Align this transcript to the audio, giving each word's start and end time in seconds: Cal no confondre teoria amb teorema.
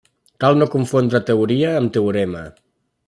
Cal 0.43 0.55
no 0.61 0.67
confondre 0.75 1.21
teoria 1.27 1.75
amb 1.83 1.93
teorema. 1.99 2.43